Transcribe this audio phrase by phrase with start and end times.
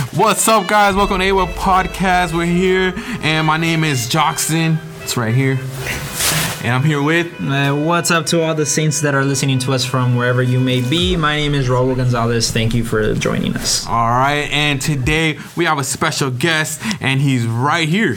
[0.00, 0.94] What's up, guys?
[0.96, 2.34] Welcome to AWA Podcast.
[2.34, 4.78] We're here, and my name is Joxon.
[5.02, 5.58] It's right here.
[6.64, 7.26] And I'm here with.
[7.40, 10.58] Uh, what's up to all the saints that are listening to us from wherever you
[10.58, 11.16] may be?
[11.16, 12.50] My name is Raul Gonzalez.
[12.50, 13.86] Thank you for joining us.
[13.86, 18.16] All right, and today we have a special guest, and he's right here.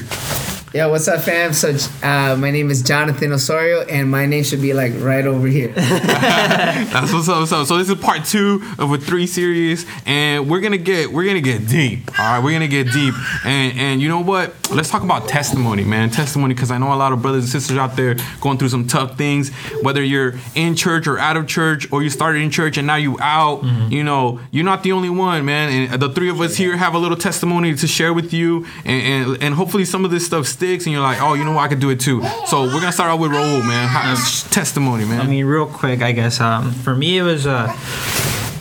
[0.73, 1.53] Yo, what's up, fam?
[1.53, 1.69] So,
[2.01, 5.67] uh, my name is Jonathan Osorio, and my name should be like right over here.
[5.75, 7.41] That's what's up.
[7.41, 7.67] What's up.
[7.67, 11.41] So this is part two of a three series, and we're gonna get we're gonna
[11.41, 12.09] get deep.
[12.19, 13.13] All right, we're gonna get deep,
[13.45, 14.55] and and you know what?
[14.71, 16.09] Let's talk about testimony, man.
[16.09, 18.87] Testimony, because I know a lot of brothers and sisters out there going through some
[18.87, 19.51] tough things.
[19.83, 22.95] Whether you're in church or out of church, or you started in church and now
[22.95, 23.63] you out.
[23.91, 25.91] You know, you're not the only one, man.
[25.91, 29.03] And the three of us here have a little testimony to share with you, and
[29.03, 31.63] and, and hopefully some of this stuff sticks, and you're like, oh, you know what?
[31.63, 32.23] I could do it too.
[32.47, 33.87] So we're gonna start out with Raul, man.
[33.87, 34.15] How,
[34.49, 35.19] testimony, man.
[35.21, 36.39] I mean, real quick, I guess.
[36.39, 37.67] Um, for me, it was uh,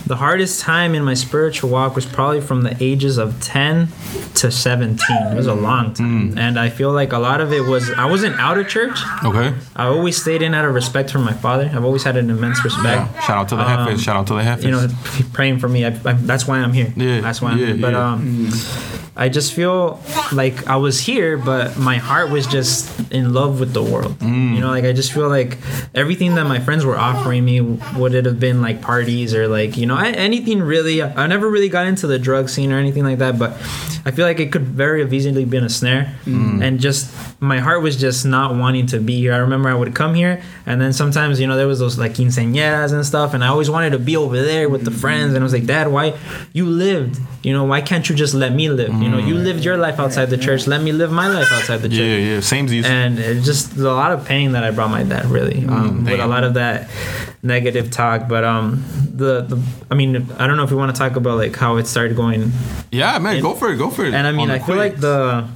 [0.06, 3.88] the hardest time in my spiritual walk was probably from the ages of 10
[4.34, 4.98] to 17.
[5.28, 6.36] It was a long time.
[6.36, 8.98] And I feel like a lot of it was, I wasn't out of church.
[9.24, 9.54] okay.
[9.76, 11.70] I always stayed in out of respect for my father.
[11.72, 13.14] I've always had an immense respect.
[13.22, 14.02] Shout out to the Um, Heifers.
[14.02, 14.64] Shout out to the Heifers.
[14.64, 14.88] you know,
[15.32, 15.84] praying for me.
[15.84, 16.92] I, I, that's why I'm here.
[16.96, 17.76] Yeah, that's why I'm yeah, here.
[17.76, 18.12] But yeah.
[18.12, 18.50] um,
[19.22, 20.00] I just feel
[20.32, 22.78] like I was here, but my heart was just
[23.12, 24.18] in love with the world.
[24.18, 24.54] Mm.
[24.54, 25.58] You know, like I just feel like
[25.94, 29.76] everything that my friends were offering me would it have been like parties or like
[29.76, 31.02] you know anything really.
[31.04, 33.52] I never really got into the drug scene or anything like that, but
[34.04, 36.60] I feel like it could very have easily been a snare, Mm.
[36.64, 39.32] and just my heart was just not wanting to be here.
[39.34, 42.14] I remember I would come here, and then sometimes you know there was those like
[42.14, 45.38] quinceañeras and stuff, and I always wanted to be over there with the friends, and
[45.42, 46.14] I was like, Dad, why
[46.52, 47.20] you lived?
[47.44, 48.92] You know, why can't you just let me live?
[49.02, 50.66] You know, you lived your life outside the church.
[50.66, 52.40] Let me live my life outside the church yeah, yeah.
[52.40, 52.84] Same as you.
[52.84, 56.20] and it just a lot of pain that I brought my dad really um, with
[56.20, 56.88] a lot of that
[57.42, 58.28] negative talk.
[58.28, 61.36] But um, the, the I mean I don't know if we want to talk about
[61.38, 62.52] like how it started going.
[62.90, 63.40] yeah, man.
[63.42, 63.76] Go for it.
[63.76, 64.14] Go for it.
[64.14, 65.48] And I mean I feel like the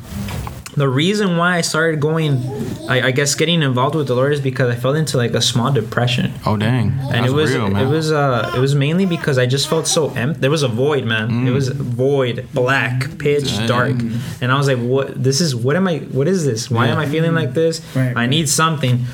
[0.76, 2.42] the reason why I started going,
[2.88, 5.40] I, I guess getting involved with the Lord is because I fell into like a
[5.40, 6.90] small depression Oh dang.
[6.90, 7.86] and That's it was real, man.
[7.86, 10.40] it was uh it was mainly because I just felt so empty.
[10.40, 11.46] There was a void, man.
[11.48, 13.56] It was void, black, pitch Mm.
[13.58, 13.66] Dang.
[13.68, 13.96] dark,
[14.42, 15.22] and I was like, "What?
[15.22, 15.98] This is what am I?
[16.12, 16.70] What is this?
[16.70, 17.80] Why am I feeling like this?
[17.96, 18.28] Right, I right.
[18.28, 19.04] need something."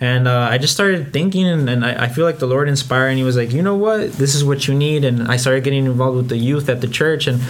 [0.00, 3.08] And uh, I just started thinking, and, and I, I feel like the Lord inspired,
[3.08, 4.12] and He was like, "You know what?
[4.12, 6.86] This is what you need." And I started getting involved with the youth at the
[6.86, 7.40] church, and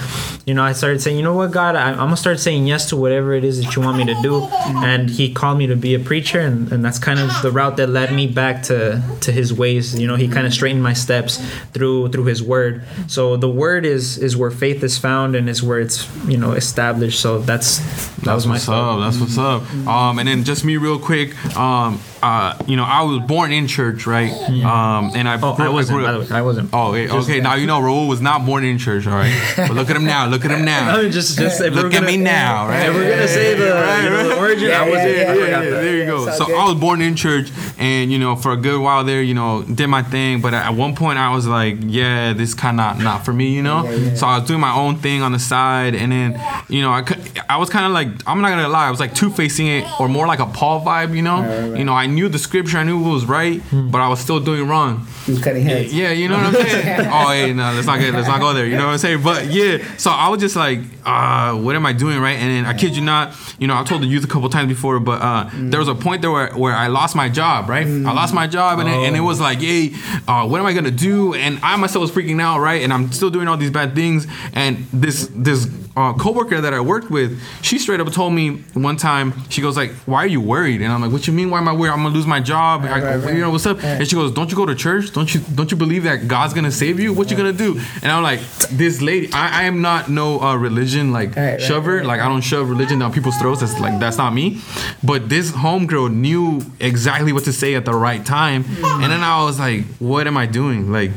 [0.46, 1.76] you know, I started saying, "You know what, God?
[1.76, 4.16] I, I'm gonna start saying yes to whatever it is that you want me to
[4.22, 4.48] do."
[4.82, 7.76] And He called me to be a preacher, and, and that's kind of the route
[7.76, 9.98] that led me back to to His ways.
[9.98, 11.36] You know, He kind of straightened my steps
[11.74, 12.82] through through His Word.
[13.08, 16.52] So the Word is is where faith is found, and is where it's you know
[16.52, 17.20] established.
[17.20, 19.00] So that's that That's was my what's up.
[19.00, 19.62] That's what's up.
[19.86, 21.36] Um, and then just me real quick.
[21.56, 24.32] Um, uh, you know, I was born in church, right?
[24.32, 25.98] Um, and I Oh, I wasn't.
[25.98, 26.70] grew By the way, I wasn't.
[26.72, 27.40] Oh, wait, okay.
[27.40, 29.32] Now you know Raul was not born in church, all right.
[29.56, 30.26] But look at him now.
[30.26, 30.96] Look at him now.
[30.96, 32.88] I mean, just just if we're Look at gonna, me now, right?
[32.88, 35.26] If we're gonna say the, you know, the origin, Yeah, I was yeah, I yeah,
[35.34, 35.70] forgot yeah, that.
[35.82, 36.26] there you go.
[36.28, 36.56] It's So good.
[36.58, 39.62] I was born in church, and you know, for a good while there, you know,
[39.62, 40.40] did my thing.
[40.40, 43.62] But at one point, I was like, yeah, this kind of not for me, you
[43.62, 43.84] know.
[43.84, 44.14] Yeah, yeah.
[44.14, 47.04] So I was doing my own thing on the side, and then, you know, I
[47.48, 50.00] I was kind of like, I'm not gonna lie, I was like two facing it,
[50.00, 51.40] or more like a Paul vibe, you know.
[51.40, 51.78] Right, right.
[51.78, 54.40] You know, I knew the scripture, I knew what was right, but I was still
[54.40, 55.06] doing wrong.
[55.24, 55.92] He was cutting heads.
[55.94, 57.08] Yeah, you know what I'm saying?
[57.12, 58.66] oh, hey, no, let's not get, let's not go there.
[58.66, 59.22] You know what I'm saying?
[59.22, 62.36] But yeah, so I was just like, uh, what am I doing, right?
[62.38, 64.68] And then I kid you not, you know, I told the youth a couple times
[64.68, 67.86] before, but uh, there was a point there where, where I lost my job, right?
[67.86, 69.92] I lost my job, and, it, and it was like, hey,
[70.26, 71.34] uh, what am I gonna do?
[71.34, 72.82] And I myself was freaking out, right?
[72.82, 74.26] And I'm still doing all these bad things.
[74.54, 75.68] And this this
[75.98, 77.30] uh, coworker that I worked with,
[77.62, 78.44] she straight up told me
[78.88, 80.80] one time, she goes like, why are you worried?
[80.82, 81.50] And I'm like, what you mean?
[81.50, 81.92] Why am I worried?
[81.92, 82.84] I'm gonna lose my job.
[82.84, 83.34] I- right, right.
[83.34, 83.82] You know what's up?
[83.82, 85.12] And she goes, don't you go to church?
[85.12, 87.12] Don't you don't you believe that God's gonna save you?
[87.12, 87.70] What you gonna do?
[88.02, 91.60] And I'm like, this lady, I, I am not no uh, religion like Right, right,
[91.60, 91.96] shover.
[91.96, 92.06] right.
[92.06, 93.60] Like I don't shove religion down people's throats.
[93.60, 94.60] That's like that's not me.
[95.02, 98.64] But this homegirl knew exactly what to say at the right time.
[98.64, 99.02] Mm.
[99.02, 100.90] And then I was like, what am I doing?
[100.92, 101.10] Like.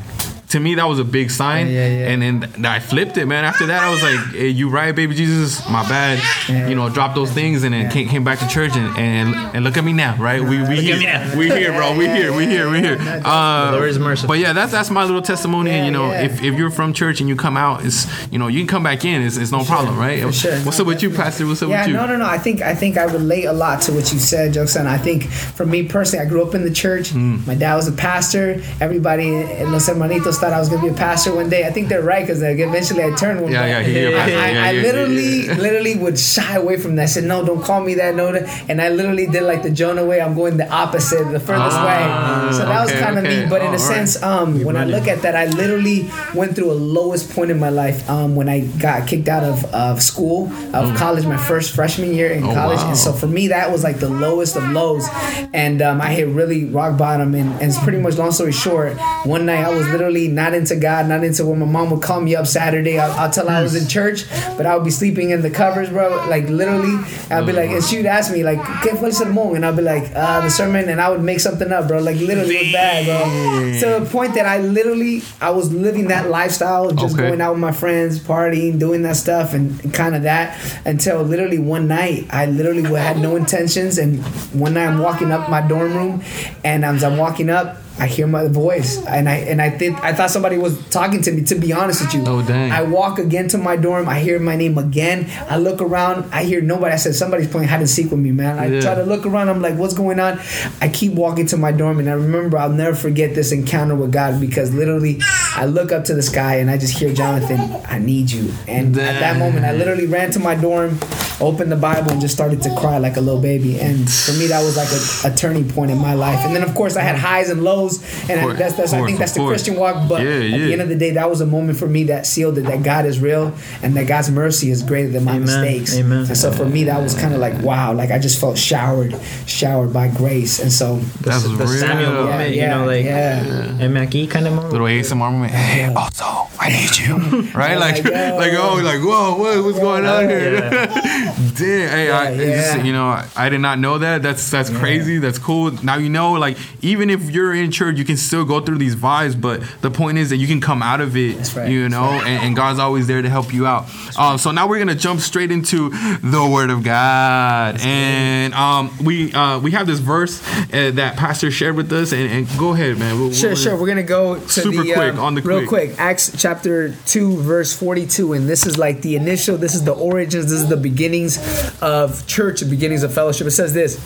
[0.51, 2.09] To me, that was a big sign, Yeah, yeah, yeah.
[2.11, 3.43] and then I flipped it, man.
[3.45, 5.67] After that, I was like, hey, "You right, baby Jesus?
[5.69, 6.19] My bad."
[6.49, 6.67] Yeah.
[6.69, 9.63] You know, drop those things, and then came, came back to church, and, and and
[9.63, 10.41] look at me now, right?
[10.41, 10.97] We we here,
[11.37, 11.95] we here, bro.
[11.97, 12.97] We here, we here, we here.
[13.23, 14.27] Uh, Lord is merciful.
[14.29, 15.71] But yeah, that's that's my little testimony.
[15.71, 16.25] and you know, Yeah, yeah.
[16.25, 18.83] if, if you're from church and you come out, it's you know you can come
[18.83, 19.21] back in.
[19.21, 20.21] It's, it's no problem, right?
[20.21, 20.57] For sure.
[20.65, 21.45] What's up with you, Pastor?
[21.47, 21.93] What's up Yeah, with you?
[21.93, 22.25] no, no, no.
[22.25, 24.75] I think I think I relate a lot to what you said, Jokes.
[24.75, 25.23] I think
[25.57, 27.11] for me personally, I grew up in the church.
[27.11, 27.45] Mm.
[27.47, 28.61] My dad was a pastor.
[28.81, 29.27] Everybody
[29.61, 31.65] in Los Hermanitos thought I was gonna be a pastor one day.
[31.67, 33.51] I think they're right because eventually I turned one.
[33.51, 35.53] Yeah, but yeah, he- I, yeah, I, yeah, I literally, yeah.
[35.55, 37.03] literally would shy away from that.
[37.03, 38.31] I said, no, don't call me that, no.
[38.33, 40.19] that." And I literally did like the Jonah way.
[40.21, 42.57] I'm going the opposite, the furthest Ah, way.
[42.57, 43.43] So that was kind of okay.
[43.43, 43.49] me.
[43.49, 43.79] But in Oh, a alright.
[43.79, 47.59] sense, um, when I look at that, I literally went through a lowest point in
[47.59, 51.73] my life um, when I got kicked out of, of school, of college, my first
[51.75, 52.51] freshman year in Mm.
[52.51, 52.79] Oh, college.
[52.79, 52.87] wow.
[52.89, 55.07] And so for me, that was like the lowest of lows.
[55.53, 57.35] And um, I hit really rock bottom.
[57.35, 60.75] And, and it's pretty much, long story short, one night I was literally not into
[60.75, 62.99] God, not into when my mom would call me up Saturday.
[62.99, 64.25] I'll, I'll tell her I was in church,
[64.57, 66.09] but I would be sleeping in the covers, bro.
[66.29, 66.95] Like literally,
[67.29, 69.55] I'd be like, and she would ask me, like, ¿qué fue el sermón?
[69.55, 70.89] And I'd be like, uh, the sermon.
[70.89, 71.99] And I would make something up, bro.
[71.99, 73.79] Like literally, it was bad, bro.
[73.81, 77.27] To the point that I literally, I was living that lifestyle, just Okay.
[77.27, 81.23] going out with my friends, partying, doing that stuff, and, and kind of that until
[81.23, 83.97] literally one night, I literally had no intentions.
[83.97, 84.19] And
[84.53, 86.23] one night, I'm walking up my dorm room,
[86.63, 90.13] and as I'm walking up, I hear my voice, and I and I think I
[90.13, 91.43] thought somebody was talking to me.
[91.43, 92.71] To be honest with you, Oh, dang.
[92.71, 94.07] I walk again to my dorm.
[94.09, 95.29] I hear my name again.
[95.49, 96.25] I look around.
[96.33, 96.93] I hear nobody.
[96.93, 98.57] I said somebody's playing hide and seek with me, man.
[98.57, 98.81] I Yeah.
[98.81, 99.49] try to look around.
[99.49, 100.39] I'm like, what's going on?
[100.81, 104.11] I keep walking to my dorm, and I remember I'll never forget this encounter with
[104.11, 105.19] God because literally,
[105.55, 108.51] I look up to the sky and I just hear Jonathan, I need you.
[108.67, 110.97] And at that moment, I literally ran to my dorm,
[111.41, 113.79] opened the Bible, and just started to cry like a little baby.
[113.79, 116.39] And for me, that was like a, a turning point in my life.
[116.45, 118.99] And then, of course, I had highs and lows, and Of course, that's that's of
[119.01, 119.51] I think that's the course.
[119.63, 120.07] Christian walk.
[120.07, 122.25] But Yeah, at the end of the day, that was a moment for me that
[122.25, 123.53] sealed it that God is real
[123.83, 125.45] and that God's mercy is greater than my Amen.
[125.45, 125.97] mistakes.
[125.97, 126.19] Amen.
[126.27, 129.15] And so for me, that was kind of like wow, like I just felt showered,
[129.47, 130.59] showered by grace.
[130.59, 131.67] And so That's the real.
[131.67, 133.77] Samuel Yeah, moment, yeah, you know, like yeah.
[133.79, 134.71] and Mackie kind of moment.
[134.73, 135.51] little ASMR moment.
[135.51, 137.11] Hey, also, I need you.
[137.55, 137.75] Right?
[137.77, 140.53] Like, Like, like, oh, like, whoa, what, what's going on here?
[140.53, 141.35] Yeah.
[141.57, 141.89] Damn.
[141.89, 144.21] Hey, I, Yeah, it's just, you know, I did not know that.
[144.21, 145.17] That's that's crazy.
[145.17, 145.71] That's cool.
[145.83, 148.95] Now you know, like, even if you're in church, you can still go through these
[148.95, 149.39] vibes.
[149.39, 151.37] But the point is that you can come out of it.
[151.37, 151.69] That's right.
[151.69, 153.89] You know, and, and God's always there to help you out.
[154.17, 159.33] Um, so now we're gonna jump straight into the Word of God, and um, we
[159.33, 160.41] uh, we have this verse
[160.73, 163.33] uh, that Pastor shared with us, and, and go ahead, man.
[163.33, 163.75] Sure, sure.
[163.79, 165.89] We're gonna go to Super the quick, um, on the real quick.
[165.95, 165.99] quick.
[165.99, 169.57] Acts chapter two, verse forty-two, and this is like the initial.
[169.57, 170.45] This is the origins.
[170.51, 171.37] This is the beginnings
[171.81, 173.47] of church, the beginnings of fellowship.
[173.47, 173.97] It says this.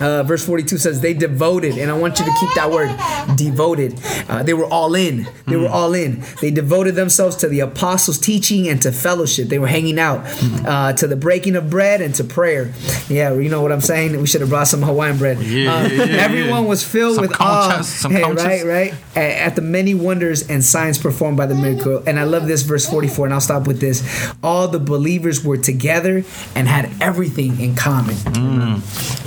[0.00, 2.88] Uh, verse forty-two says they devoted, and I want you to keep that word,
[3.36, 3.98] devoted.
[4.28, 5.24] Uh, they were all in.
[5.46, 5.62] They Mm.
[5.62, 6.22] were all in.
[6.40, 9.48] They devoted themselves to the apostles' teaching and to fellowship.
[9.48, 10.24] They were hanging out
[10.66, 12.72] uh, to the breaking of bread and to prayer.
[13.08, 14.18] Yeah, you know what I'm saying.
[14.20, 15.38] We should have brought some Hawaiian bread.
[15.40, 17.80] Yeah, Uh, yeah, yeah, everyone was filled Some with awe.
[17.82, 18.94] some Hey, right, right.
[19.16, 22.02] A- At the many wonders and signs performed by the miracle.
[22.06, 24.02] And I love this verse 44, and I'll stop with this.
[24.42, 26.24] All the believers were together
[26.54, 28.16] and had everything in common.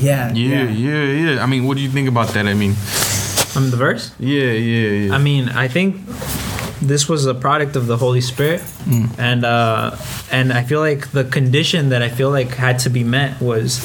[0.02, 0.36] Yeah, Mm.
[0.36, 1.04] Yeah, yeah,
[1.36, 1.44] yeah.
[1.44, 2.48] I mean, what do you think about that?
[2.48, 2.76] I mean,
[3.56, 4.12] Um, the verse.
[4.20, 5.14] yeah, yeah, yeah.
[5.16, 5.96] I mean, I think
[6.82, 8.62] this was a product of the Holy Spirit,
[9.20, 9.96] and uh,
[10.32, 13.80] and I feel like the condition that I feel like had to be met was,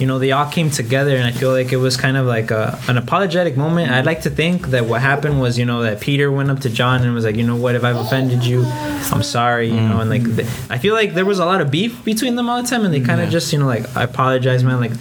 [0.00, 2.50] you know, they all came together, and I feel like it was kind of like
[2.52, 3.90] a, an apologetic moment.
[3.90, 6.70] I'd like to think that what happened was, you know, that Peter went up to
[6.70, 8.64] John and was like, you know what, if I've offended you,
[9.12, 11.70] I'm sorry, you know, and like th- I feel like there was a lot of
[11.70, 14.04] beef between them all the time, and they kind of just, you know, like I
[14.04, 14.92] apologize, man, like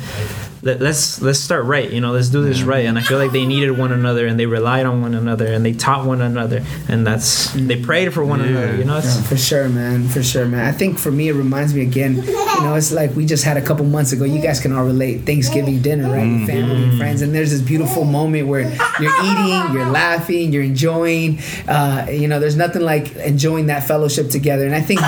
[0.62, 3.32] let, let's let's start right you know let's do this right and i feel like
[3.32, 6.64] they needed one another and they relied on one another and they taught one another
[6.88, 10.08] and that's they prayed for one another you know it's Yeah, for sure, man.
[10.08, 10.66] For sure, man.
[10.66, 12.16] I think for me, it reminds me again.
[12.16, 14.26] You know, it's like we just had a couple months ago.
[14.26, 15.26] You guys can all relate.
[15.26, 16.26] Thanksgiving dinner, right?
[16.28, 18.62] With family and friends, and there's this beautiful moment where
[19.00, 21.40] you're eating, you're laughing, you're enjoying.
[21.68, 24.66] Uh, you know, there's nothing like enjoying that fellowship together.
[24.66, 25.00] And I think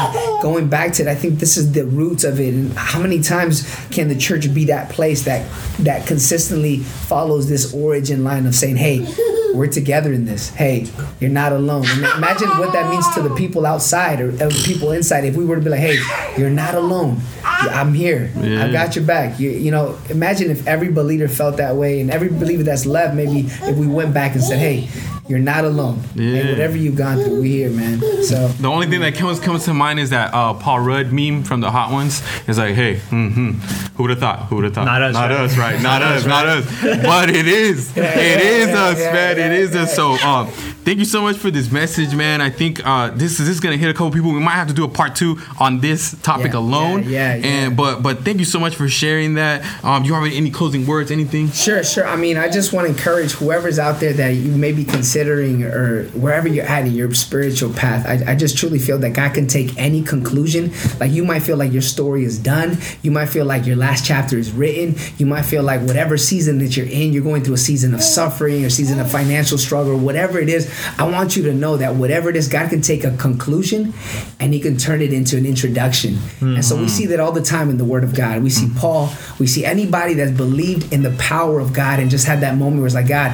[0.41, 2.53] going back to it, I think this is the roots of it.
[2.53, 5.48] And how many times can the church be that place that
[5.79, 9.05] that consistently follows this origin line of saying, "Hey."
[9.53, 10.49] we're together in this.
[10.49, 10.87] Hey,
[11.19, 11.85] you're not alone.
[11.87, 14.31] And imagine what that means to the people outside or
[14.63, 15.25] people inside.
[15.25, 15.97] If we were to be like, hey,
[16.37, 17.19] you're not alone.
[17.43, 18.31] I'm here.
[18.37, 18.65] Yeah.
[18.65, 19.39] I got your back.
[19.39, 23.15] You, you know, imagine if every believer felt that way and every believer that's left,
[23.15, 24.87] maybe if we went back and said, hey,
[25.27, 26.01] you're not alone.
[26.15, 26.41] Yeah.
[26.41, 27.99] Hey, whatever you've gone through, we're here, man.
[28.23, 31.43] So the only thing that comes comes to mind is that uh, Paul Rudd meme
[31.43, 32.23] from the Hot Ones.
[32.47, 33.59] It's like, hey, hmm
[33.99, 34.39] who would have thought?
[34.47, 34.85] Who would have thought?
[34.85, 35.39] Not us, Not right?
[35.41, 35.81] us, right?
[35.81, 36.65] Not us, not us.
[37.03, 37.97] But it is.
[37.97, 38.05] It
[38.41, 39.51] is yeah, us, yeah, man.
[39.51, 39.93] It yeah, us.
[39.93, 40.47] So, um,
[40.85, 42.39] thank you so much for this message, man.
[42.39, 44.31] I think uh, this is this is gonna hit a couple people.
[44.31, 47.03] We might have to do a part two on this topic Yeah, alone.
[47.03, 47.45] yeah, yeah, yeah.
[47.47, 49.65] And but but thank you so much for sharing that.
[49.83, 51.11] Um, you have any closing words?
[51.11, 51.51] Anything?
[51.51, 52.07] Sure, sure.
[52.07, 55.63] I mean, I just want to encourage whoever's out there that you may be considering
[55.63, 58.05] or wherever you're at in your spiritual path.
[58.07, 60.71] I, I just truly feel that God can take any conclusion.
[61.01, 62.77] Like you might feel like your story is done.
[63.01, 64.95] You might feel like your last chapter is written.
[65.17, 68.03] You might feel like whatever season that you're in, you're going through a season of
[68.03, 70.71] suffering or season of financial struggle, whatever it is.
[70.99, 73.93] I want you to know that whatever it is, God can take a conclusion
[74.39, 76.19] and He can turn it into an introduction.
[76.39, 76.89] And so we mm-hmm.
[76.89, 78.43] see that all the time in the Word of God.
[78.43, 78.77] We see mm-hmm.
[78.77, 82.57] Paul, we see anybody that's believed in the power of God and just had that
[82.57, 83.31] moment where it's like, God,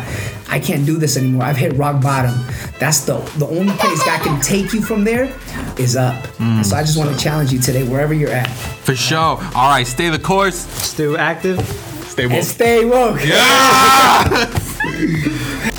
[0.47, 1.43] I can't do this anymore.
[1.43, 2.35] I've hit rock bottom.
[2.79, 5.33] That's the the only place God can take you from there
[5.77, 6.15] is up.
[6.39, 8.47] And so I just want to challenge you today, wherever you're at,
[8.83, 9.39] For sure.
[9.55, 10.57] All right, stay the course.
[10.83, 11.59] Stay active.
[12.07, 12.35] Stay woke.
[12.35, 13.25] and stay woke.
[13.25, 15.71] Yeah.